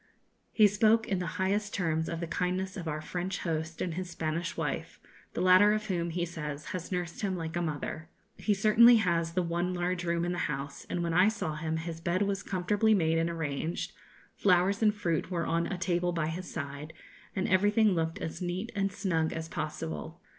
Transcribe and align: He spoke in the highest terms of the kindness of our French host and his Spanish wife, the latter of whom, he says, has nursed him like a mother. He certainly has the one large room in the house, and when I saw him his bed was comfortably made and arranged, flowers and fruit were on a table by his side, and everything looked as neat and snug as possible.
He 0.51 0.65
spoke 0.65 1.07
in 1.07 1.19
the 1.19 1.27
highest 1.37 1.75
terms 1.75 2.09
of 2.09 2.21
the 2.21 2.25
kindness 2.25 2.75
of 2.75 2.87
our 2.87 3.01
French 3.01 3.41
host 3.41 3.83
and 3.83 3.93
his 3.93 4.09
Spanish 4.09 4.57
wife, 4.57 4.99
the 5.35 5.41
latter 5.43 5.73
of 5.73 5.85
whom, 5.89 6.09
he 6.09 6.25
says, 6.25 6.65
has 6.69 6.91
nursed 6.91 7.21
him 7.21 7.35
like 7.35 7.55
a 7.55 7.61
mother. 7.61 8.09
He 8.35 8.55
certainly 8.55 8.95
has 8.95 9.33
the 9.33 9.43
one 9.43 9.75
large 9.75 10.03
room 10.03 10.25
in 10.25 10.31
the 10.31 10.39
house, 10.49 10.87
and 10.89 11.03
when 11.03 11.13
I 11.13 11.27
saw 11.27 11.53
him 11.53 11.77
his 11.77 12.01
bed 12.01 12.23
was 12.23 12.41
comfortably 12.41 12.95
made 12.95 13.19
and 13.19 13.29
arranged, 13.29 13.91
flowers 14.33 14.81
and 14.81 14.91
fruit 14.91 15.29
were 15.29 15.45
on 15.45 15.67
a 15.67 15.77
table 15.77 16.11
by 16.11 16.29
his 16.29 16.51
side, 16.51 16.93
and 17.35 17.47
everything 17.47 17.91
looked 17.93 18.17
as 18.17 18.41
neat 18.41 18.71
and 18.75 18.91
snug 18.91 19.31
as 19.31 19.47
possible. 19.49 20.19